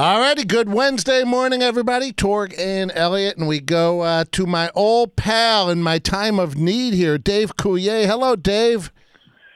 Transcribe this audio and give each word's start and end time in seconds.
All 0.00 0.18
righty, 0.18 0.44
good 0.44 0.70
Wednesday 0.72 1.24
morning, 1.24 1.60
everybody. 1.60 2.10
Torg 2.10 2.54
and 2.58 2.90
Elliot, 2.94 3.36
and 3.36 3.46
we 3.46 3.60
go 3.60 4.00
uh, 4.00 4.24
to 4.32 4.46
my 4.46 4.70
old 4.74 5.14
pal 5.14 5.68
in 5.68 5.82
my 5.82 5.98
time 5.98 6.38
of 6.38 6.56
need 6.56 6.94
here, 6.94 7.18
Dave 7.18 7.54
Coulier. 7.56 8.06
Hello, 8.06 8.34
Dave. 8.34 8.90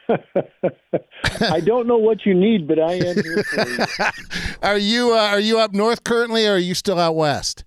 I 1.41 1.61
don't 1.61 1.87
know 1.87 1.97
what 1.97 2.27
you 2.27 2.35
need, 2.35 2.69
but 2.69 2.79
I 2.79 2.93
am 2.93 3.23
here 3.23 3.43
for 3.43 3.67
you. 3.67 3.87
are 4.63 4.77
you 4.77 5.15
uh, 5.15 5.29
are 5.29 5.41
you 5.41 5.59
up 5.59 5.73
north 5.73 6.05
currently, 6.05 6.47
or 6.47 6.57
are 6.57 6.59
you 6.59 6.75
still 6.75 7.01
out 7.01 7.17
west? 7.17 7.65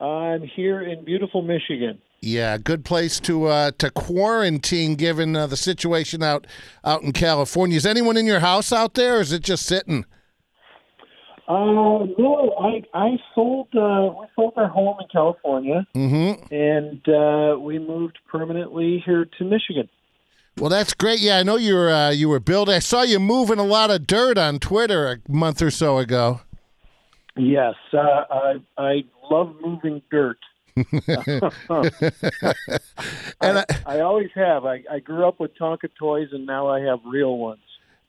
I'm 0.00 0.42
here 0.42 0.82
in 0.82 1.04
beautiful 1.04 1.42
Michigan. 1.42 2.00
Yeah, 2.20 2.56
good 2.58 2.84
place 2.84 3.18
to 3.18 3.46
uh, 3.46 3.72
to 3.78 3.90
quarantine 3.90 4.94
given 4.94 5.34
uh, 5.34 5.48
the 5.48 5.56
situation 5.56 6.22
out 6.22 6.46
out 6.84 7.02
in 7.02 7.10
California. 7.10 7.76
Is 7.76 7.84
anyone 7.84 8.16
in 8.16 8.26
your 8.26 8.38
house 8.38 8.72
out 8.72 8.94
there, 8.94 9.16
or 9.16 9.20
is 9.22 9.32
it 9.32 9.42
just 9.42 9.66
sitting? 9.66 10.04
Uh, 11.50 12.06
no, 12.16 12.54
I 12.60 12.84
I 12.94 13.16
sold 13.34 13.66
uh, 13.74 14.14
we 14.20 14.26
sold 14.36 14.52
our 14.54 14.68
home 14.68 14.98
in 15.00 15.08
California, 15.10 15.84
mm-hmm. 15.96 16.54
and 16.54 17.08
uh, 17.08 17.58
we 17.58 17.80
moved 17.80 18.20
permanently 18.30 19.02
here 19.04 19.24
to 19.24 19.44
Michigan. 19.44 19.88
Well, 20.58 20.70
that's 20.70 20.94
great. 20.94 21.18
Yeah, 21.18 21.38
I 21.38 21.42
know 21.42 21.56
you 21.56 21.74
were 21.74 21.90
uh, 21.90 22.10
you 22.10 22.28
were 22.28 22.38
building. 22.38 22.76
I 22.76 22.78
saw 22.78 23.02
you 23.02 23.18
moving 23.18 23.58
a 23.58 23.64
lot 23.64 23.90
of 23.90 24.06
dirt 24.06 24.38
on 24.38 24.60
Twitter 24.60 25.10
a 25.10 25.32
month 25.32 25.60
or 25.60 25.72
so 25.72 25.98
ago. 25.98 26.42
Yes, 27.36 27.74
uh, 27.92 27.98
I 27.98 28.54
I 28.78 29.04
love 29.28 29.56
moving 29.60 30.02
dirt. 30.08 30.38
and 30.76 30.86
I, 33.42 33.64
I, 33.68 33.96
I, 33.96 34.00
always 34.02 34.30
have. 34.36 34.64
I, 34.66 34.84
I 34.88 35.00
grew 35.00 35.26
up 35.26 35.40
with 35.40 35.50
Tonka 35.58 35.88
toys, 35.98 36.28
and 36.30 36.46
now 36.46 36.68
I 36.68 36.78
have 36.82 37.00
real 37.04 37.36
ones. 37.38 37.60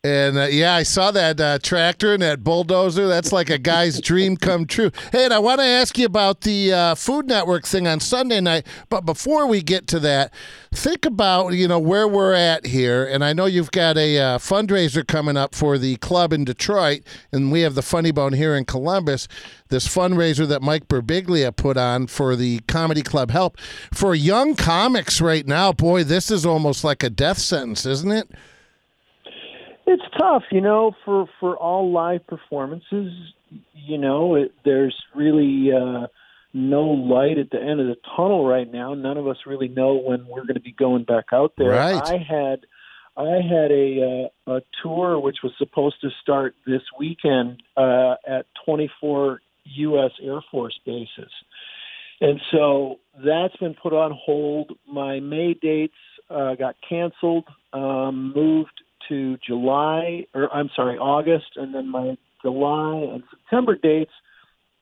And 0.03 0.35
uh, 0.35 0.47
yeah, 0.49 0.73
I 0.73 0.81
saw 0.81 1.11
that 1.11 1.39
uh, 1.39 1.59
tractor 1.59 2.13
and 2.13 2.23
that 2.23 2.43
bulldozer. 2.43 3.07
That's 3.07 3.31
like 3.31 3.51
a 3.51 3.59
guy's 3.59 4.01
dream 4.01 4.35
come 4.35 4.65
true. 4.65 4.89
Hey, 5.11 5.25
and 5.25 5.33
I 5.33 5.37
want 5.37 5.59
to 5.59 5.65
ask 5.65 5.95
you 5.95 6.07
about 6.07 6.41
the 6.41 6.73
uh, 6.73 6.95
Food 6.95 7.27
Network 7.27 7.67
thing 7.67 7.85
on 7.85 7.99
Sunday 7.99 8.41
night. 8.41 8.66
But 8.89 9.05
before 9.05 9.45
we 9.45 9.61
get 9.61 9.85
to 9.89 9.99
that, 9.99 10.33
think 10.71 11.05
about 11.05 11.49
you 11.49 11.67
know 11.67 11.77
where 11.77 12.08
we're 12.08 12.33
at 12.33 12.66
here. 12.66 13.05
And 13.05 13.23
I 13.23 13.33
know 13.33 13.45
you've 13.45 13.69
got 13.69 13.95
a 13.95 14.17
uh, 14.17 14.38
fundraiser 14.39 15.05
coming 15.05 15.38
up 15.38 15.53
for 15.53 15.77
the 15.77 15.97
club 15.97 16.33
in 16.33 16.45
Detroit, 16.45 17.03
and 17.31 17.52
we 17.52 17.61
have 17.61 17.75
the 17.75 17.83
Funny 17.83 18.09
Bone 18.09 18.33
here 18.33 18.55
in 18.55 18.65
Columbus. 18.65 19.27
This 19.69 19.88
fundraiser 19.88 20.47
that 20.47 20.63
Mike 20.63 20.88
Birbiglia 20.88 21.55
put 21.55 21.77
on 21.77 22.08
for 22.08 22.36
the 22.36 22.61
Comedy 22.61 23.03
Club 23.03 23.30
Help 23.30 23.59
for 23.93 24.15
young 24.15 24.55
comics 24.55 25.21
right 25.21 25.45
now. 25.45 25.71
Boy, 25.71 26.03
this 26.03 26.31
is 26.31 26.43
almost 26.43 26.83
like 26.83 27.03
a 27.03 27.09
death 27.11 27.38
sentence, 27.38 27.86
isn't 27.86 28.11
it? 28.11 28.31
It's 29.87 30.03
tough, 30.17 30.43
you 30.51 30.61
know, 30.61 30.93
for 31.05 31.27
for 31.39 31.57
all 31.57 31.91
live 31.91 32.25
performances. 32.27 33.11
You 33.73 33.97
know, 33.97 34.35
it, 34.35 34.53
there's 34.63 34.95
really 35.15 35.71
uh, 35.73 36.07
no 36.53 36.81
light 36.83 37.37
at 37.37 37.49
the 37.49 37.59
end 37.59 37.79
of 37.79 37.87
the 37.87 37.97
tunnel 38.15 38.45
right 38.45 38.71
now. 38.71 38.93
None 38.93 39.17
of 39.17 39.27
us 39.27 39.37
really 39.45 39.67
know 39.67 39.95
when 39.95 40.25
we're 40.27 40.43
going 40.43 40.55
to 40.55 40.61
be 40.61 40.71
going 40.71 41.03
back 41.03 41.25
out 41.33 41.53
there. 41.57 41.71
Right. 41.71 42.02
I 42.03 42.17
had 42.17 42.65
I 43.17 43.41
had 43.41 43.71
a 43.71 44.29
uh, 44.47 44.53
a 44.53 44.61
tour 44.81 45.19
which 45.19 45.37
was 45.43 45.53
supposed 45.57 45.95
to 46.02 46.09
start 46.21 46.55
this 46.65 46.81
weekend 46.97 47.61
uh, 47.75 48.15
at 48.27 48.45
24 48.65 49.41
U.S. 49.63 50.11
Air 50.21 50.41
Force 50.49 50.79
bases, 50.85 51.31
and 52.21 52.39
so 52.52 52.99
that's 53.25 53.55
been 53.57 53.75
put 53.75 53.93
on 53.93 54.11
hold. 54.13 54.77
My 54.87 55.19
May 55.19 55.53
dates 55.53 55.93
uh, 56.29 56.55
got 56.55 56.75
canceled, 56.87 57.47
um, 57.73 58.33
moved 58.35 58.81
to 59.12 59.38
July, 59.45 60.26
or 60.34 60.52
I'm 60.54 60.70
sorry, 60.73 60.98
August, 60.98 61.58
and 61.58 61.76
then 61.76 61.90
my 61.90 62.17
July 62.42 63.09
and 63.14 63.23
September 63.30 63.76
dates 63.76 64.12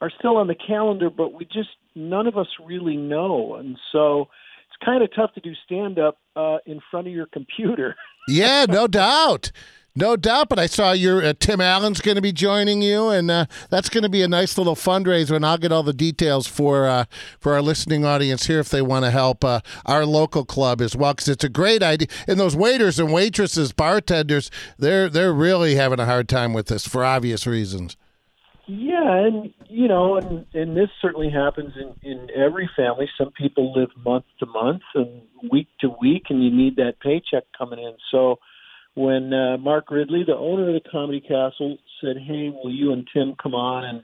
are 0.02 0.12
still 0.18 0.38
on 0.38 0.48
the 0.48 0.56
calendar, 0.56 1.10
but 1.10 1.34
we 1.34 1.46
just 1.46 1.70
none 1.96 2.28
of 2.28 2.38
us 2.38 2.48
really 2.64 2.96
know, 2.96 3.56
and 3.56 3.78
so 3.92 4.28
it's 4.68 4.86
kind 4.86 5.04
of 5.04 5.10
tough 5.16 5.34
to 5.34 5.42
do 5.42 5.54
stand 5.66 5.98
up 5.98 6.20
uh, 6.36 6.58
in 6.68 6.80
front 6.92 7.08
of 7.08 7.14
your 7.14 7.26
computer. 7.26 7.96
yeah, 8.28 8.66
no 8.70 8.88
doubt. 8.88 9.52
No 9.96 10.16
doubt, 10.16 10.50
but 10.50 10.60
I 10.60 10.68
saw 10.68 10.92
your 10.92 11.24
uh, 11.24 11.34
Tim 11.40 11.60
Allen's 11.60 12.00
going 12.00 12.16
to 12.16 12.22
be 12.22 12.32
joining 12.32 12.82
you, 12.82 13.10
and 13.10 13.30
uh, 13.30 13.46
that's 13.70 13.90
going 13.90 14.04
to 14.04 14.10
be 14.10 14.22
a 14.22 14.28
nice 14.28 14.58
little 14.58 14.76
fundraiser. 14.76 15.36
And 15.36 15.46
I'll 15.46 15.58
get 15.58 15.72
all 15.72 15.84
the 15.84 15.94
details 15.94 16.48
for 16.48 16.88
uh, 16.88 17.06
for 17.40 17.54
our 17.54 17.62
listening 17.62 18.06
audience 18.06 18.46
here 18.46 18.60
if 18.60 18.70
they 18.70 18.82
want 18.82 19.06
to 19.06 19.12
help 19.12 19.44
uh, 19.44 19.62
our 19.86 20.06
local 20.06 20.46
club 20.46 20.80
as 20.80 20.96
well, 20.96 21.14
because 21.14 21.28
it's 21.28 21.44
a 21.44 21.50
great 21.50 21.82
idea. 21.82 22.08
And 22.28 22.40
those 22.40 22.56
waiters 22.56 23.00
and 23.00 23.12
waitresses, 23.12 23.74
bartenders, 23.74 24.52
they're 24.78 25.10
they're 25.10 25.34
really 25.34 25.76
having 25.76 26.00
a 26.00 26.06
hard 26.06 26.30
time 26.30 26.54
with 26.54 26.68
this 26.68 26.88
for 26.88 27.04
obvious 27.04 27.48
reasons. 27.48 27.98
Yeah, 28.68 29.16
and 29.26 29.52
you 29.68 29.88
know, 29.88 30.18
and 30.18 30.46
and 30.54 30.78
this 30.78 30.90
certainly 31.02 31.32
happens 31.32 31.74
in 31.76 31.96
in 32.10 32.28
every 32.36 32.70
family. 32.78 33.10
Some 33.18 33.32
people 33.32 33.74
live 33.74 33.90
month 34.06 34.26
to 34.40 34.46
month 34.46 34.84
and 34.94 35.24
week 35.52 35.68
to 35.80 35.90
week, 36.00 36.26
and 36.30 36.44
you 36.44 36.52
need 36.52 36.76
that 36.76 37.00
paycheck 37.00 37.46
coming 37.58 37.80
in. 37.80 37.96
So 38.12 38.38
when 38.96 39.34
uh, 39.34 39.58
Mark 39.58 39.92
Ridley, 39.92 40.24
the 40.26 40.36
owner 40.36 40.68
of 40.68 40.82
the 40.82 40.90
Comedy 40.90 41.22
Castle, 41.22 41.78
said, 42.02 42.18
"Hey, 42.18 42.50
will 42.50 42.72
you 42.72 42.92
and 42.92 43.08
Tim 43.14 43.36
come 43.42 43.56
on 43.56 43.86
and 43.86 44.04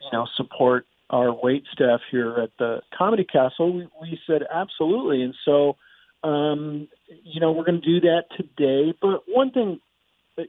you 0.00 0.10
know 0.12 0.26
support 0.36 0.86
our 1.10 1.32
wait 1.32 1.64
staff 1.72 2.00
here 2.10 2.38
at 2.38 2.50
the 2.58 2.80
Comedy 2.96 3.24
Castle?" 3.24 3.72
We, 3.72 3.88
we 4.00 4.20
said 4.26 4.42
absolutely, 4.52 5.22
and 5.22 5.34
so 5.44 5.76
um, 6.22 6.88
you 7.22 7.40
know 7.40 7.52
we're 7.52 7.64
going 7.64 7.80
to 7.80 7.86
do 7.86 8.00
that 8.00 8.24
today. 8.36 8.94
But 9.00 9.22
one 9.28 9.50
thing, 9.50 9.80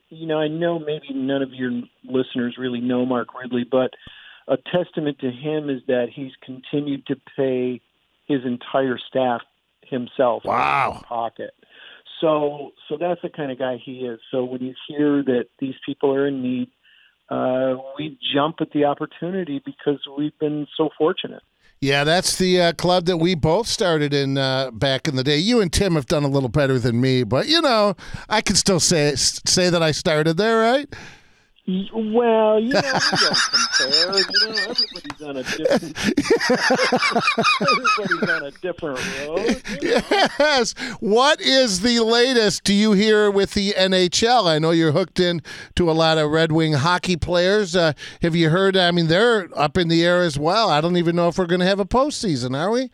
you 0.10 0.28
know, 0.28 0.40
I 0.40 0.48
know 0.48 0.80
maybe 0.80 1.14
none 1.14 1.42
of 1.42 1.54
your 1.54 1.72
listeners 2.04 2.56
really 2.58 2.82
know 2.82 3.06
Mark 3.06 3.30
Ridley, 3.40 3.66
but 3.70 3.92
a 4.48 4.58
testament 4.58 5.20
to 5.20 5.32
him 5.32 5.70
is 5.70 5.82
that 5.88 6.08
he's 6.14 6.32
continued 6.44 7.06
to 7.08 7.16
pay 7.36 7.82
his 8.28 8.46
entire 8.46 8.98
staff 8.98 9.42
himself 9.82 10.44
wow. 10.46 10.56
out 10.56 10.96
of 10.96 11.04
pocket. 11.04 11.54
So, 12.22 12.72
so 12.88 12.98
that's 13.00 13.22
the 13.22 13.30
kind 13.30 13.52
of 13.52 13.60
guy 13.60 13.78
he 13.84 14.00
is. 14.00 14.20
So 14.32 14.44
when 14.44 14.62
you 14.62 14.74
hear 14.88 15.24
that 15.24 15.46
these 15.60 15.76
people 15.86 16.14
are 16.14 16.28
in 16.28 16.42
need, 16.42 16.70
uh, 17.30 17.76
we 17.98 18.18
jump 18.34 18.58
at 18.62 18.72
the 18.72 18.86
opportunity 18.86 19.62
because 19.66 20.00
we've 20.18 20.38
been 20.40 20.68
so 20.78 20.90
fortunate. 20.98 21.44
Yeah, 21.82 22.04
that's 22.04 22.38
the 22.38 22.62
uh, 22.62 22.74
club 22.74 23.06
that 23.06 23.18
we 23.18 23.36
both 23.36 23.68
started 23.68 24.14
in 24.14 24.38
uh, 24.38 24.72
back 24.72 25.08
in 25.08 25.16
the 25.16 25.24
day. 25.24 25.38
You 25.38 25.62
and 25.62 25.72
Tim 25.72 25.96
have 25.96 26.06
done 26.06 26.24
a 26.24 26.28
little 26.28 26.50
better 26.50 26.80
than 26.80 27.02
me, 27.02 27.24
but 27.24 27.48
you 27.48 27.62
know, 27.62 27.96
I 28.30 28.42
can 28.42 28.56
still 28.56 28.80
say 28.80 29.14
say 29.16 29.70
that 29.70 29.84
I 29.84 29.92
started 29.92 30.38
there, 30.38 30.60
right? 30.62 30.92
Well, 31.68 32.60
you 32.60 32.74
know, 32.74 32.82
we 32.84 33.18
don't 33.18 33.40
compare. 33.50 34.18
You 34.18 34.46
know, 34.46 34.56
everybody's 34.70 35.22
on 35.24 35.38
a 35.38 35.44
different. 35.44 35.98
everybody's 37.62 38.30
on 38.30 38.44
a 38.46 38.52
different 38.62 39.00
road. 39.20 39.64
You 39.82 39.92
know? 39.92 40.02
Yes. 40.40 40.76
What 41.00 41.42
is 41.42 41.82
the 41.82 42.02
latest? 42.02 42.66
Do 42.66 42.74
you 42.74 42.92
hear 42.92 43.32
with 43.32 43.56
the 43.56 43.72
NHL? 43.72 44.46
I 44.46 44.60
know 44.60 44.70
you're 44.70 44.92
hooked 44.92 45.20
in 45.20 45.42
to 45.74 45.90
a 45.90 45.94
lot 45.94 46.20
of 46.20 46.30
Red 46.30 46.52
Wing 46.52 46.74
hockey 46.74 47.16
players. 47.16 47.76
Uh, 47.76 47.94
have 48.22 48.36
you 48.36 48.52
heard? 48.52 48.78
I 48.78 48.92
mean, 48.92 49.08
they're 49.08 49.50
up 49.56 49.76
in 49.76 49.88
the 49.88 50.06
air 50.06 50.22
as 50.22 50.38
well. 50.38 50.70
I 50.70 50.82
don't 50.82 50.98
even 50.98 51.16
know 51.16 51.30
if 51.30 51.40
we're 51.40 51.48
going 51.48 51.62
to 51.62 51.66
have 51.66 51.80
a 51.80 51.86
postseason. 51.86 52.56
Are 52.56 52.70
we? 52.70 52.92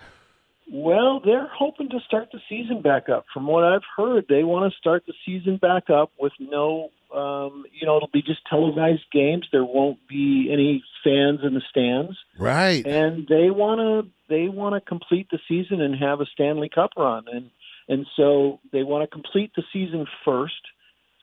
Well, 0.71 1.19
they're 1.19 1.49
hoping 1.53 1.89
to 1.89 1.99
start 2.07 2.29
the 2.31 2.39
season 2.47 2.81
back 2.81 3.09
up. 3.09 3.25
From 3.33 3.47
what 3.47 3.65
I've 3.65 3.81
heard, 3.97 4.27
they 4.29 4.45
want 4.45 4.71
to 4.71 4.77
start 4.77 5.03
the 5.05 5.13
season 5.25 5.57
back 5.57 5.89
up 5.89 6.13
with 6.17 6.31
no 6.39 6.89
um, 7.13 7.65
you 7.71 7.85
know, 7.85 7.97
it'll 7.97 8.09
be 8.11 8.21
just 8.21 8.39
televised 8.49 9.03
games. 9.11 9.47
There 9.51 9.65
won't 9.65 9.99
be 10.07 10.49
any 10.51 10.83
fans 11.03 11.39
in 11.43 11.53
the 11.53 11.61
stands. 11.69 12.17
Right. 12.37 12.85
And 12.85 13.27
they 13.27 13.49
want 13.49 13.79
to 13.79 14.11
they 14.29 14.47
want 14.47 14.75
to 14.75 14.81
complete 14.81 15.27
the 15.29 15.39
season 15.47 15.81
and 15.81 15.95
have 15.95 16.21
a 16.21 16.25
Stanley 16.25 16.69
Cup 16.69 16.91
run, 16.97 17.25
and 17.31 17.49
and 17.87 18.05
so 18.15 18.59
they 18.71 18.83
want 18.83 19.03
to 19.03 19.13
complete 19.13 19.51
the 19.55 19.63
season 19.73 20.07
first, 20.23 20.61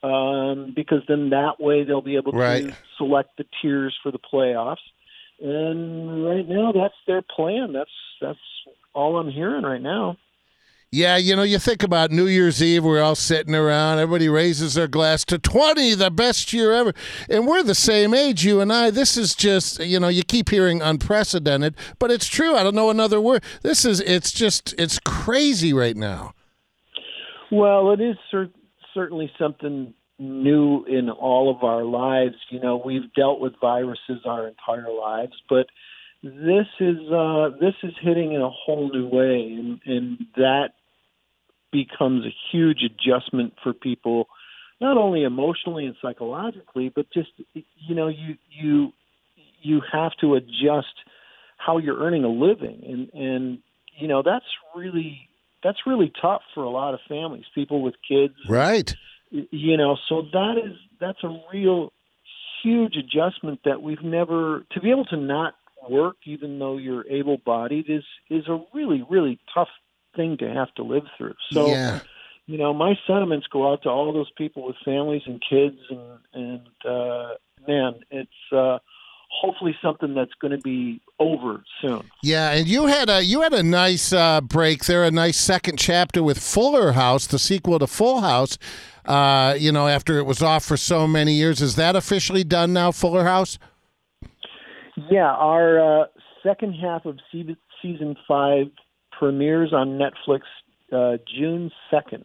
um, 0.02 0.72
because 0.76 1.02
then 1.08 1.30
that 1.30 1.58
way 1.58 1.84
they'll 1.84 2.02
be 2.02 2.16
able 2.16 2.32
right. 2.32 2.68
to 2.68 2.76
select 2.98 3.38
the 3.38 3.46
tiers 3.62 3.96
for 4.02 4.12
the 4.12 4.18
playoffs. 4.18 4.76
And 5.40 6.26
right 6.26 6.46
now, 6.46 6.72
that's 6.72 6.94
their 7.06 7.22
plan. 7.22 7.72
That's 7.72 7.90
that's 8.20 8.38
all 8.94 9.18
I'm 9.18 9.30
hearing 9.30 9.62
right 9.62 9.80
now. 9.80 10.18
Yeah, 10.90 11.18
you 11.18 11.36
know, 11.36 11.42
you 11.42 11.58
think 11.58 11.82
about 11.82 12.10
New 12.10 12.26
Year's 12.26 12.62
Eve, 12.62 12.82
we're 12.82 13.02
all 13.02 13.14
sitting 13.14 13.54
around, 13.54 13.98
everybody 13.98 14.26
raises 14.30 14.72
their 14.72 14.88
glass 14.88 15.22
to 15.26 15.38
20, 15.38 15.94
the 15.94 16.10
best 16.10 16.50
year 16.54 16.72
ever. 16.72 16.94
And 17.28 17.46
we're 17.46 17.62
the 17.62 17.74
same 17.74 18.14
age, 18.14 18.42
you 18.42 18.62
and 18.62 18.72
I. 18.72 18.90
This 18.90 19.18
is 19.18 19.34
just, 19.34 19.80
you 19.80 20.00
know, 20.00 20.08
you 20.08 20.22
keep 20.22 20.48
hearing 20.48 20.80
unprecedented, 20.80 21.76
but 21.98 22.10
it's 22.10 22.26
true. 22.26 22.56
I 22.56 22.62
don't 22.62 22.74
know 22.74 22.88
another 22.88 23.20
word. 23.20 23.44
This 23.60 23.84
is, 23.84 24.00
it's 24.00 24.32
just, 24.32 24.74
it's 24.78 24.98
crazy 25.04 25.74
right 25.74 25.96
now. 25.96 26.32
Well, 27.52 27.92
it 27.92 28.00
is 28.00 28.16
cer- 28.30 28.50
certainly 28.94 29.30
something 29.38 29.92
new 30.18 30.86
in 30.86 31.10
all 31.10 31.54
of 31.54 31.64
our 31.64 31.84
lives. 31.84 32.36
You 32.48 32.60
know, 32.60 32.80
we've 32.82 33.12
dealt 33.12 33.40
with 33.40 33.52
viruses 33.60 34.22
our 34.24 34.48
entire 34.48 34.90
lives, 34.90 35.34
but 35.50 35.66
this 36.22 36.66
is 36.80 36.96
uh, 37.12 37.50
this 37.60 37.74
is 37.82 37.92
hitting 38.02 38.32
in 38.32 38.40
a 38.40 38.50
whole 38.50 38.90
new 38.92 39.06
way, 39.06 39.54
and, 39.56 39.80
and 39.86 40.18
that 40.34 40.70
becomes 41.72 42.24
a 42.24 42.34
huge 42.50 42.80
adjustment 42.82 43.54
for 43.62 43.72
people, 43.72 44.28
not 44.80 44.96
only 44.96 45.24
emotionally 45.24 45.86
and 45.86 45.96
psychologically, 46.00 46.90
but 46.94 47.06
just 47.12 47.30
you 47.54 47.94
know 47.94 48.08
you 48.08 48.36
you 48.50 48.92
you 49.60 49.82
have 49.92 50.12
to 50.20 50.34
adjust 50.34 50.94
how 51.56 51.78
you're 51.78 51.98
earning 51.98 52.24
a 52.24 52.28
living, 52.28 52.82
and 52.86 53.22
and 53.22 53.58
you 53.96 54.08
know 54.08 54.22
that's 54.22 54.46
really 54.76 55.28
that's 55.62 55.78
really 55.86 56.12
tough 56.20 56.42
for 56.54 56.62
a 56.62 56.70
lot 56.70 56.94
of 56.94 57.00
families, 57.08 57.44
people 57.54 57.82
with 57.82 57.94
kids, 58.06 58.34
right? 58.48 58.94
You 59.30 59.76
know, 59.76 59.96
so 60.08 60.22
that 60.32 60.54
is 60.64 60.76
that's 61.00 61.22
a 61.22 61.40
real 61.52 61.92
huge 62.62 62.96
adjustment 62.96 63.60
that 63.64 63.82
we've 63.82 64.02
never 64.02 64.64
to 64.72 64.80
be 64.80 64.90
able 64.90 65.04
to 65.06 65.16
not 65.16 65.54
work 65.88 66.16
even 66.24 66.58
though 66.58 66.76
you're 66.76 67.06
able 67.06 67.38
bodied 67.44 67.86
is 67.88 68.02
is 68.28 68.46
a 68.48 68.58
really 68.74 69.04
really 69.08 69.38
tough 69.54 69.68
thing 70.16 70.36
to 70.38 70.48
have 70.52 70.72
to 70.74 70.82
live 70.82 71.04
through. 71.16 71.34
So 71.52 71.68
yeah. 71.68 72.00
you 72.46 72.58
know, 72.58 72.72
my 72.72 72.94
sentiments 73.06 73.46
go 73.50 73.70
out 73.70 73.82
to 73.82 73.88
all 73.88 74.12
those 74.12 74.30
people 74.36 74.66
with 74.66 74.76
families 74.84 75.22
and 75.26 75.42
kids 75.48 75.78
and 75.90 76.18
and 76.34 76.68
uh 76.84 77.34
man, 77.66 78.00
it's 78.10 78.52
uh 78.52 78.78
hopefully 79.30 79.76
something 79.82 80.14
that's 80.14 80.32
going 80.40 80.52
to 80.52 80.58
be 80.58 81.00
over 81.18 81.62
soon. 81.80 82.02
Yeah, 82.22 82.50
and 82.52 82.66
you 82.66 82.86
had 82.86 83.08
a 83.08 83.22
you 83.22 83.42
had 83.42 83.52
a 83.52 83.62
nice 83.62 84.12
uh, 84.12 84.40
break 84.40 84.84
there, 84.86 85.04
a 85.04 85.10
nice 85.10 85.38
second 85.38 85.78
chapter 85.78 86.22
with 86.22 86.38
Fuller 86.38 86.92
House, 86.92 87.26
the 87.26 87.38
sequel 87.38 87.78
to 87.78 87.86
Full 87.86 88.20
House. 88.20 88.58
Uh, 89.04 89.54
you 89.58 89.72
know, 89.72 89.88
after 89.88 90.18
it 90.18 90.24
was 90.24 90.42
off 90.42 90.64
for 90.64 90.76
so 90.76 91.06
many 91.06 91.32
years, 91.32 91.62
is 91.62 91.76
that 91.76 91.96
officially 91.96 92.44
done 92.44 92.72
now, 92.72 92.92
Fuller 92.92 93.24
House? 93.24 93.58
Yeah, 95.10 95.32
our 95.32 96.02
uh, 96.02 96.06
second 96.42 96.74
half 96.74 97.06
of 97.06 97.18
season 97.32 98.16
five 98.26 98.66
premieres 99.18 99.72
on 99.72 99.98
Netflix 99.98 100.42
uh, 100.92 101.18
June 101.36 101.70
second. 101.90 102.24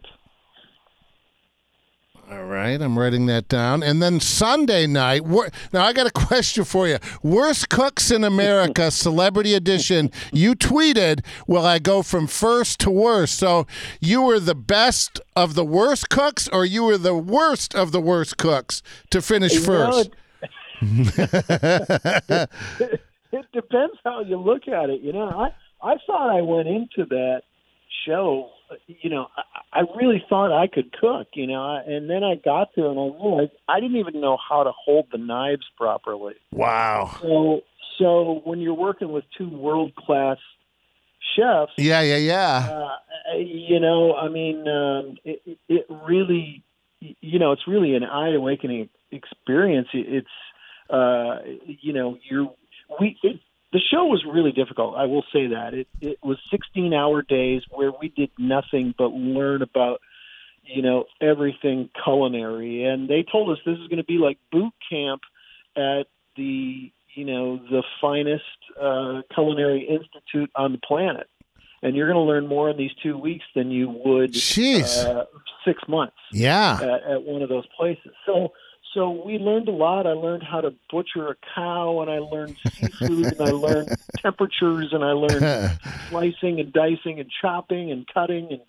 All 2.31 2.45
right, 2.45 2.81
I'm 2.81 2.97
writing 2.97 3.25
that 3.25 3.49
down. 3.49 3.83
And 3.83 4.01
then 4.01 4.21
Sunday 4.21 4.87
night. 4.87 5.25
Now 5.73 5.83
I 5.85 5.91
got 5.91 6.07
a 6.07 6.11
question 6.27 6.63
for 6.63 6.87
you. 6.87 6.97
Worst 7.21 7.67
cooks 7.69 8.11
in 8.11 8.23
America, 8.23 8.89
Celebrity 8.91 9.53
Edition. 9.53 10.09
You 10.31 10.55
tweeted, 10.55 11.25
"Will 11.47 11.65
I 11.65 11.79
go 11.79 12.01
from 12.01 12.27
first 12.27 12.79
to 12.81 12.89
worst?" 12.89 13.37
So 13.37 13.67
you 13.99 14.21
were 14.21 14.39
the 14.39 14.55
best 14.55 15.19
of 15.35 15.55
the 15.55 15.65
worst 15.65 16.09
cooks, 16.09 16.47
or 16.47 16.65
you 16.65 16.83
were 16.83 16.97
the 16.97 17.15
worst 17.15 17.75
of 17.75 17.91
the 17.91 18.01
worst 18.01 18.37
cooks 18.37 18.81
to 19.09 19.21
finish 19.21 19.57
first. 19.57 20.11
it, 20.81 22.49
it 23.31 23.45
depends 23.51 23.95
how 24.05 24.21
you 24.21 24.37
look 24.37 24.67
at 24.69 24.89
it. 24.89 25.01
You 25.01 25.11
know, 25.11 25.27
I 25.27 25.49
I 25.83 25.95
thought 26.05 26.35
I 26.35 26.41
went 26.41 26.67
into 26.67 27.05
that 27.09 27.43
show. 28.05 28.49
You 28.87 29.09
know, 29.09 29.27
I, 29.37 29.81
I 29.81 29.83
really 29.95 30.23
thought 30.29 30.51
I 30.51 30.67
could 30.67 30.91
cook. 30.93 31.27
You 31.33 31.47
know, 31.47 31.81
and 31.85 32.09
then 32.09 32.23
I 32.23 32.35
got 32.35 32.69
there 32.75 32.87
and 32.87 32.99
I 32.99 33.23
realized 33.23 33.51
I 33.67 33.79
didn't 33.79 33.97
even 33.97 34.21
know 34.21 34.37
how 34.37 34.63
to 34.63 34.71
hold 34.71 35.07
the 35.11 35.17
knives 35.17 35.65
properly. 35.77 36.35
Wow. 36.51 37.17
So 37.21 37.61
so 37.97 38.41
when 38.43 38.59
you're 38.59 38.73
working 38.73 39.11
with 39.11 39.23
two 39.37 39.49
world 39.49 39.95
class 39.95 40.37
chefs, 41.35 41.73
yeah, 41.77 42.01
yeah, 42.01 42.17
yeah. 42.17 42.89
Uh, 43.31 43.37
you 43.37 43.79
know, 43.79 44.15
I 44.15 44.29
mean, 44.29 44.67
um, 44.67 45.17
it, 45.23 45.57
it 45.69 45.85
really, 45.89 46.63
you 46.99 47.39
know, 47.39 47.51
it's 47.51 47.67
really 47.67 47.95
an 47.95 48.03
eye 48.03 48.33
awakening 48.33 48.89
experience. 49.11 49.87
It's 49.93 50.27
uh, 50.89 51.39
you 51.65 51.93
know, 51.93 52.17
you're 52.29 52.51
we 52.99 53.17
it, 53.23 53.39
the 53.73 53.79
show 53.91 54.05
was 54.05 54.23
really 54.23 54.51
difficult. 54.51 54.95
I 54.95 55.05
will 55.05 55.25
say 55.33 55.47
that 55.47 55.73
it 55.73 55.87
it 55.99 56.19
was 56.23 56.37
16 56.51 56.93
hour 56.93 57.23
days 57.23 57.63
where 57.69 57.91
we 57.91 58.09
did 58.09 58.29
nothing 58.37 58.93
but 58.97 59.11
learn 59.11 59.61
about 59.63 59.99
you 60.63 60.81
know 60.81 61.05
everything 61.19 61.89
culinary, 62.03 62.85
and 62.85 63.09
they 63.09 63.25
told 63.29 63.49
us 63.49 63.57
this 63.65 63.79
is 63.79 63.87
going 63.87 63.97
to 63.97 64.03
be 64.03 64.19
like 64.19 64.37
boot 64.51 64.73
camp 64.89 65.23
at 65.75 66.03
the 66.37 66.91
you 67.15 67.25
know 67.25 67.57
the 67.57 67.83
finest 67.99 68.43
uh, 68.79 69.21
culinary 69.33 69.87
institute 69.89 70.51
on 70.55 70.71
the 70.71 70.79
planet 70.79 71.27
and 71.83 71.95
you're 71.95 72.07
going 72.07 72.25
to 72.25 72.31
learn 72.31 72.47
more 72.47 72.69
in 72.69 72.77
these 72.77 72.93
two 73.03 73.17
weeks 73.17 73.45
than 73.53 73.69
you 73.69 73.89
would 74.03 74.33
uh, 75.05 75.25
six 75.65 75.83
months. 75.87 76.15
Yeah, 76.31 76.79
at, 76.81 77.11
at, 77.11 77.23
one 77.23 77.41
of 77.41 77.49
those 77.49 77.65
places. 77.77 78.11
So 78.25 78.53
so 78.93 79.23
we 79.25 79.37
learned 79.37 79.67
a 79.67 79.71
lot. 79.71 80.07
I 80.07 80.11
learned 80.11 80.43
how 80.43 80.61
to 80.61 80.73
butcher 80.89 81.29
a 81.29 81.35
cow, 81.55 82.01
and 82.01 82.09
I 82.09 82.19
learned 82.19 82.57
seafood, 82.71 83.33
and 83.33 83.41
I 83.41 83.51
learned 83.51 83.89
temperatures, 84.19 84.89
and 84.93 85.03
I 85.03 85.11
learned 85.11 85.79
slicing 86.09 86.59
and 86.59 86.71
dicing 86.71 87.19
and 87.19 87.29
chopping 87.41 87.91
and 87.91 88.07
cutting, 88.11 88.49
and 88.51 88.61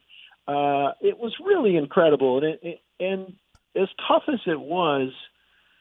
uh, 0.48 0.92
it 1.00 1.18
was 1.18 1.34
really 1.44 1.76
incredible. 1.76 2.38
And 2.38 2.46
it, 2.46 2.60
it, 2.62 2.80
and 3.00 3.34
as 3.76 3.88
tough 4.08 4.24
as 4.28 4.40
it 4.46 4.60
was, 4.60 5.12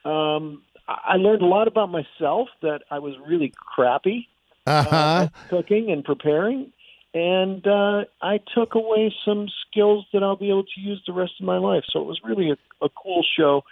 um, 0.04 0.62
I 0.86 1.16
learned 1.16 1.42
a 1.42 1.46
lot 1.46 1.66
about 1.66 1.90
myself 1.90 2.48
that 2.60 2.82
I 2.90 2.98
was 2.98 3.14
really 3.26 3.52
crappy 3.56 4.28
uh-huh. 4.66 4.96
uh, 4.96 5.28
cooking 5.48 5.90
and 5.90 6.04
preparing. 6.04 6.72
And 7.14 7.64
uh, 7.66 8.04
I 8.20 8.40
took 8.54 8.74
away 8.74 9.14
some 9.24 9.46
skills 9.66 10.04
that 10.12 10.22
I'll 10.24 10.36
be 10.36 10.50
able 10.50 10.64
to 10.64 10.80
use 10.80 11.00
the 11.06 11.12
rest 11.12 11.34
of 11.38 11.46
my 11.46 11.58
life. 11.58 11.84
So 11.90 12.00
it 12.00 12.06
was 12.06 12.20
really 12.24 12.50
a, 12.50 12.56
a 12.84 12.88
cool 12.88 13.24
show 13.38 13.62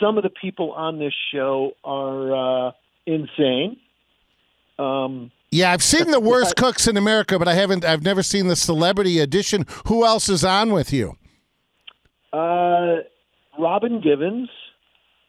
some 0.00 0.16
of 0.16 0.22
the 0.22 0.30
people 0.30 0.72
on 0.72 0.98
this 0.98 1.14
show 1.32 1.72
are 1.84 2.68
uh, 2.68 2.72
insane. 3.06 3.78
Um, 4.78 5.30
yeah, 5.50 5.72
I've 5.72 5.82
seen 5.82 6.10
the 6.10 6.20
worst 6.20 6.56
cooks 6.56 6.86
in 6.86 6.96
America, 6.96 7.38
but 7.38 7.48
I 7.48 7.54
haven't. 7.54 7.84
I've 7.84 8.02
never 8.02 8.22
seen 8.22 8.48
the 8.48 8.56
celebrity 8.56 9.20
edition. 9.20 9.64
Who 9.86 10.04
else 10.04 10.28
is 10.28 10.44
on 10.44 10.72
with 10.72 10.92
you? 10.92 11.16
Uh, 12.32 12.96
Robin 13.58 14.00
Givens. 14.00 14.50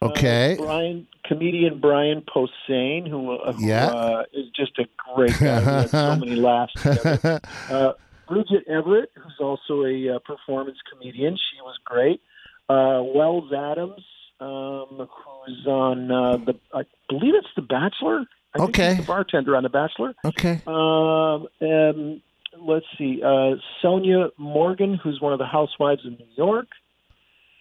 Uh, 0.01 0.05
okay. 0.07 0.53
Uh, 0.53 0.63
Brian, 0.63 1.07
comedian 1.25 1.79
Brian 1.79 2.21
Posehn, 2.21 3.07
who, 3.07 3.31
uh, 3.31 3.53
yeah. 3.57 3.87
uh, 3.87 4.23
is 4.33 4.47
just 4.55 4.77
a 4.79 4.85
great 5.15 5.37
guy. 5.39 5.59
we 5.59 5.65
had 5.65 5.89
so 5.89 6.15
many 6.15 6.35
laughs 6.35 6.73
together. 6.73 7.39
Uh, 7.69 7.93
Bridget 8.27 8.67
Everett, 8.67 9.11
who's 9.15 9.37
also 9.39 9.85
a 9.85 10.15
uh, 10.15 10.19
performance 10.19 10.77
comedian, 10.91 11.35
she 11.35 11.61
was 11.61 11.77
great. 11.85 12.21
Uh, 12.69 13.01
Wells 13.15 13.51
Adams, 13.53 14.03
um, 14.39 15.07
who's 15.09 15.65
on 15.65 16.11
uh, 16.11 16.37
the 16.37 16.55
I 16.73 16.83
believe 17.09 17.33
it's 17.35 17.47
The 17.55 17.61
Bachelor. 17.61 18.25
I 18.55 18.63
okay, 18.63 18.95
the 18.95 19.03
bartender 19.03 19.55
on 19.55 19.63
The 19.63 19.69
Bachelor. 19.69 20.13
Okay. 20.25 20.61
Um, 20.67 21.47
and 21.61 22.21
let's 22.59 22.85
see, 22.97 23.21
uh, 23.23 23.55
Sonja 23.81 24.31
Morgan, 24.37 24.95
who's 25.01 25.21
one 25.21 25.33
of 25.33 25.39
the 25.39 25.45
housewives 25.45 26.01
in 26.03 26.11
New 26.11 26.27
York, 26.35 26.67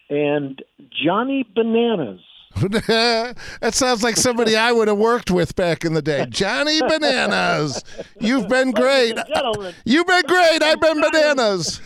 and 0.09 0.61
Johnny 1.03 1.47
Bananas. 1.55 2.21
that 2.57 3.35
sounds 3.73 4.01
like 4.01 4.17
somebody 4.17 4.55
I 4.55 4.71
would 4.71 4.87
have 4.87 4.97
worked 4.97 5.29
with 5.29 5.55
back 5.55 5.85
in 5.85 5.93
the 5.93 6.01
day. 6.01 6.25
Johnny 6.27 6.79
Bananas. 6.81 7.83
You've 8.19 8.47
been 8.47 8.71
great. 8.71 9.15
You've 9.85 10.07
been 10.07 10.23
great. 10.23 10.63
I've 10.63 10.81
been 10.81 10.99
bananas. 10.99 11.79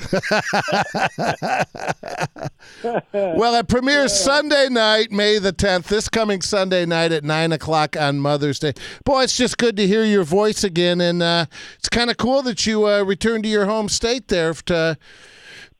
well, 3.11 3.55
it 3.55 3.67
premieres 3.67 4.17
Sunday 4.17 4.69
night, 4.69 5.11
May 5.11 5.39
the 5.39 5.51
10th, 5.51 5.87
this 5.87 6.07
coming 6.07 6.41
Sunday 6.41 6.85
night 6.85 7.11
at 7.11 7.25
9 7.25 7.51
o'clock 7.51 7.97
on 7.99 8.19
Mother's 8.19 8.59
Day. 8.59 8.71
Boy, 9.03 9.23
it's 9.23 9.35
just 9.35 9.57
good 9.57 9.75
to 9.75 9.85
hear 9.85 10.05
your 10.05 10.23
voice 10.23 10.63
again. 10.63 11.01
And 11.01 11.21
uh, 11.21 11.47
it's 11.79 11.89
kind 11.89 12.09
of 12.09 12.15
cool 12.15 12.43
that 12.43 12.65
you 12.65 12.87
uh, 12.87 13.03
returned 13.03 13.43
to 13.43 13.49
your 13.49 13.65
home 13.65 13.89
state 13.89 14.29
there 14.29 14.53
to 14.53 14.97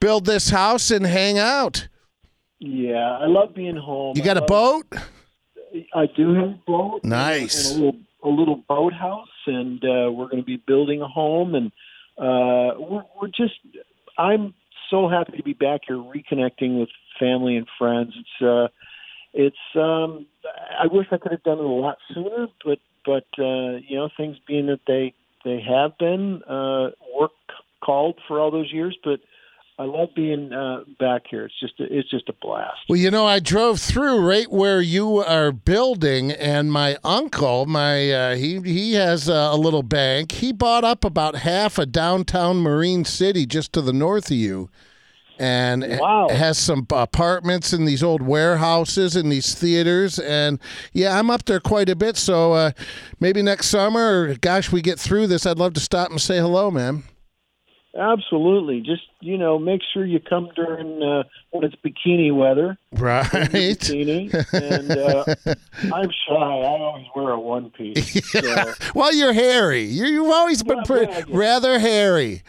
build 0.02 0.26
this 0.26 0.50
house 0.50 0.92
and 0.92 1.06
hang 1.06 1.38
out. 1.38 1.88
Yeah, 2.64 3.18
I 3.20 3.26
love 3.26 3.56
being 3.56 3.76
home. 3.76 4.16
You 4.16 4.22
got 4.22 4.38
a 4.38 4.44
boat? 4.44 4.86
I 5.96 6.06
do 6.16 6.36
have 6.36 6.50
a 6.50 6.60
boat. 6.68 7.04
Nice. 7.04 7.72
And 7.72 7.82
a 7.82 7.86
little 7.86 8.00
a 8.24 8.30
little 8.30 8.64
boathouse, 8.70 9.30
and 9.48 9.84
uh, 9.84 10.12
we're 10.12 10.28
going 10.28 10.38
to 10.38 10.46
be 10.46 10.58
building 10.58 11.02
a 11.02 11.08
home, 11.08 11.56
and 11.56 11.72
uh, 12.20 12.80
we're, 12.80 13.04
we're 13.20 13.30
just. 13.30 13.56
I'm 14.16 14.54
so 14.92 15.10
happy 15.10 15.38
to 15.38 15.44
be 15.44 15.54
back 15.54 15.82
here, 15.88 15.98
reconnecting 15.98 16.80
with 16.80 16.90
family 17.20 17.56
and 17.58 17.66
friends. 17.80 18.14
It's 18.16 18.46
uh, 18.46 18.68
it's. 19.34 19.56
Um, 19.76 20.28
I 20.80 20.86
wish 20.86 21.08
I 21.12 21.18
could 21.18 21.32
have 21.32 21.42
done 21.42 21.58
it 21.58 21.66
a 21.66 21.68
lot 21.68 21.98
sooner, 22.14 22.46
but 22.64 22.78
but 23.04 23.26
uh, 23.40 23.78
you 23.88 23.98
know, 23.98 24.10
things 24.16 24.38
being 24.48 24.68
that 24.68 24.82
they 24.86 25.16
they 25.44 25.62
have 25.68 25.98
been 25.98 26.44
uh, 26.44 26.92
work 27.20 27.32
called 27.84 28.20
for 28.28 28.40
all 28.40 28.52
those 28.52 28.72
years, 28.72 28.96
but 29.04 29.20
I 29.82 29.86
love 29.86 30.10
being 30.16 30.54
uh, 30.54 30.82
back 31.00 31.24
here. 31.28 31.46
It's 31.46 31.60
just 31.60 31.80
a, 31.80 31.86
it's 31.86 32.08
just 32.12 32.30
a 32.30 32.34
blast. 32.34 32.78
Well, 32.88 33.00
you 33.00 33.10
know, 33.10 33.26
I 33.26 33.40
drove 33.40 33.80
through 33.80 34.20
right 34.20 34.50
where 34.52 34.80
you 34.80 35.18
are 35.18 35.52
building, 35.52 36.32
and 36.32 36.72
my 36.72 36.98
uncle, 37.04 37.66
my 37.66 38.12
uh, 38.12 38.36
he 38.36 38.62
he 38.62 38.94
has 38.94 39.28
a, 39.28 39.56
little 39.56 39.82
bank. 39.82 40.34
He 40.34 40.52
bought 40.52 40.84
up 40.84 41.04
about 41.04 41.38
half 41.38 41.80
a 41.80 41.88
downtown 41.88 42.58
Marine 42.58 43.06
City 43.06 43.48
just 43.48 43.74
to 43.74 43.82
the 43.82 43.92
north 43.92 44.30
of 44.30 44.38
you. 44.38 44.70
And 45.40 45.98
wow. 46.00 46.30
has 46.30 46.60
some 46.60 46.86
apartments 46.92 47.74
in 47.74 47.86
these 47.86 48.04
old 48.04 48.22
warehouses 48.22 49.16
and 49.16 49.32
these 49.32 49.56
theaters, 49.56 50.20
and 50.20 50.60
yeah, 50.94 51.18
I'm 51.18 51.32
up 51.32 51.46
there 51.46 51.60
quite 51.60 51.90
a 51.90 51.96
bit. 51.96 52.18
So 52.18 52.54
uh, 52.54 52.72
maybe 53.20 53.42
next 53.42 53.70
summer, 53.70 54.22
or 54.22 54.36
gosh, 54.36 54.72
we 54.72 54.84
get 54.84 55.00
through 55.00 55.26
this. 55.26 55.48
I'd 55.48 55.58
love 55.58 55.74
to 55.74 55.80
stop 55.80 56.12
and 56.12 56.22
say 56.22 56.38
hello, 56.38 56.70
man. 56.70 57.06
Absolutely. 57.98 58.82
Just 58.82 59.04
you 59.20 59.38
know, 59.38 59.60
make 59.60 59.82
sure 59.94 60.06
you 60.06 60.20
come 60.20 60.50
during 60.56 61.04
uh, 61.04 61.24
when 61.52 61.64
it's 61.66 61.76
bikini 61.76 62.34
weather. 62.34 62.78
Right. 62.94 63.26
Bikini, 63.26 64.34
and 64.54 64.92
uh, 64.92 65.56
I'm 65.94 66.10
shy. 66.10 66.34
I 66.34 66.66
always 66.66 67.06
wear 67.16 67.32
a 67.32 67.40
one 67.40 67.70
piece. 67.72 68.22
So. 68.42 68.74
well, 68.96 69.14
you're 69.14 69.34
hairy. 69.34 69.84
You, 69.84 70.06
you've 70.06 70.32
always 70.32 70.64
been 70.64 70.78
Well, 70.78 70.86
pre- 70.86 71.02
yeah, 71.02 71.24
rather 71.30 71.80
hairy. 71.80 72.44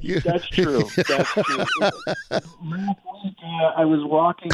You- 0.00 0.20
That's 0.24 0.46
true. 0.48 0.84
That's 1.08 1.32
true. 1.32 1.64
Last 1.80 2.46
week, 2.62 3.36
uh, 3.42 3.64
I 3.76 3.84
was 3.84 4.00
walking 4.04 4.50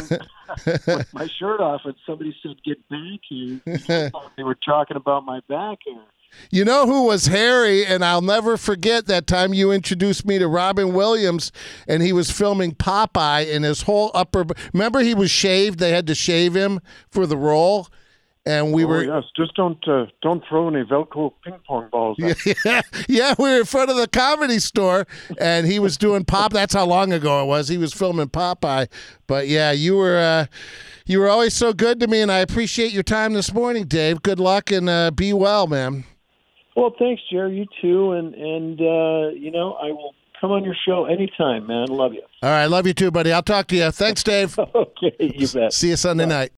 with 0.67 1.13
my 1.13 1.27
shirt 1.39 1.61
off, 1.61 1.83
and 1.85 1.95
somebody 2.07 2.35
said, 2.43 2.57
"Get 2.65 2.79
back 2.89 3.21
here." 3.29 3.61
I 3.67 4.09
thought 4.11 4.33
they 4.37 4.43
were 4.43 4.55
talking 4.57 4.97
about 4.97 5.25
my 5.25 5.41
back 5.49 5.79
hair. 5.87 6.03
You 6.51 6.65
know 6.65 6.87
who 6.87 7.05
was 7.07 7.27
hairy, 7.27 7.87
and 7.87 8.05
I'll 8.05 8.21
never 8.21 8.57
forget 8.57 9.07
that 9.07 9.27
time 9.29 9.55
you 9.55 9.71
introduced 9.71 10.27
me 10.27 10.39
to 10.41 10.49
Robin 10.49 10.93
Williams, 10.93 11.53
and 11.87 12.03
he 12.03 12.13
was 12.13 12.31
filming 12.31 12.73
Popeye, 12.75 13.55
and 13.55 13.65
his 13.65 13.83
whole 13.83 14.11
upper. 14.15 14.45
Remember, 14.73 15.01
he 15.01 15.15
was 15.15 15.31
shaved. 15.31 15.79
They 15.79 15.93
had 15.93 16.07
to 16.09 16.15
shave 16.15 16.55
him 16.55 16.81
for 17.09 17.27
the 17.27 17.37
role, 17.37 17.87
and 18.47 18.73
we 18.73 18.85
oh, 18.85 18.89
were. 18.89 19.05
yes, 19.05 19.25
just 19.37 19.55
don't 19.55 19.87
uh, 19.89 20.07
don't 20.23 20.43
throw 20.49 20.69
any 20.69 20.85
Velcro 20.85 21.33
ping 21.43 21.59
pong 21.67 21.89
balls. 21.91 22.19
At. 22.23 22.65
Yeah, 22.65 22.83
yeah, 23.09 23.35
we 23.39 23.51
were 23.51 23.61
in 23.61 23.65
front 23.65 23.91
of 23.91 23.97
the 23.97 24.07
comedy 24.07 24.59
store, 24.59 25.07
and 25.39 25.67
he 25.67 25.79
was 25.79 25.97
doing 25.97 26.25
pop. 26.25 26.53
That's 26.53 26.75
how 26.75 26.85
long 26.85 27.13
ago 27.13 27.43
it 27.43 27.47
was. 27.47 27.69
He 27.69 27.79
was 27.79 27.93
filming 27.93 28.29
Popeye, 28.29 28.89
but 29.27 29.49
yeah, 29.49 29.73
you 29.73 29.97
were 29.97 30.19
uh, 30.19 30.47
you 31.07 31.21
were 31.21 31.29
always 31.29 31.55
so 31.55 31.73
good 31.73 32.01
to 32.01 32.07
me, 32.07 32.21
and 32.21 32.31
I 32.31 32.39
appreciate 32.39 32.93
your 32.93 33.03
time 33.03 33.33
this 33.33 33.53
morning, 33.53 33.85
Dave. 33.85 34.23
Good 34.23 34.41
luck 34.41 34.71
and 34.71 34.89
uh, 34.89 35.11
be 35.11 35.33
well, 35.33 35.67
man. 35.67 36.05
Well, 36.77 36.95
thanks, 36.99 37.23
Jerry. 37.31 37.57
You 37.57 37.67
too, 37.81 38.13
and 38.13 38.35
and 38.35 38.81
uh, 38.81 39.29
you 39.31 39.51
know, 39.51 39.73
I 39.75 39.87
will 39.87 40.15
come 40.39 40.51
on 40.51 40.65
your 40.65 40.77
show 40.87 41.07
anytime, 41.07 41.67
man. 41.67 41.87
Love 41.89 42.13
you. 42.13 42.23
All 42.43 42.51
right, 42.51 42.67
love 42.67 42.87
you 42.87 42.93
too, 42.93 43.11
buddy. 43.11 43.33
I'll 43.33 43.43
talk 43.43 43.69
to 43.69 43.77
you. 43.77 43.91
Thanks, 43.91 44.23
Dave. 44.23 44.59
Okay, 44.75 45.33
you 45.35 45.49
bet. 45.49 45.73
See 45.73 45.89
you 45.89 45.97
Sunday 45.97 46.27
night. 46.27 46.53